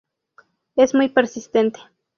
[0.75, 1.79] Es muy persistente.